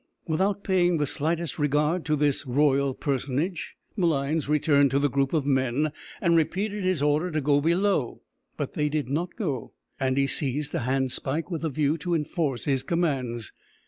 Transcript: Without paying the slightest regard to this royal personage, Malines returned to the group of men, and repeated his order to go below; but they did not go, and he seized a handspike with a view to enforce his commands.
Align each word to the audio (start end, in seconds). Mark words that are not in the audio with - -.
Without 0.25 0.63
paying 0.63 0.97
the 0.97 1.05
slightest 1.05 1.59
regard 1.59 2.05
to 2.05 2.15
this 2.15 2.47
royal 2.47 2.95
personage, 2.95 3.75
Malines 3.95 4.49
returned 4.49 4.89
to 4.89 4.97
the 4.97 5.11
group 5.11 5.31
of 5.31 5.45
men, 5.45 5.91
and 6.19 6.35
repeated 6.35 6.83
his 6.83 7.03
order 7.03 7.29
to 7.29 7.39
go 7.39 7.61
below; 7.61 8.23
but 8.57 8.73
they 8.73 8.89
did 8.89 9.09
not 9.09 9.35
go, 9.35 9.73
and 9.99 10.17
he 10.17 10.25
seized 10.25 10.73
a 10.73 10.79
handspike 10.79 11.51
with 11.51 11.63
a 11.63 11.69
view 11.69 11.99
to 11.99 12.15
enforce 12.15 12.65
his 12.65 12.81
commands. 12.81 13.51